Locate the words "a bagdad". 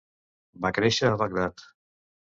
1.11-1.65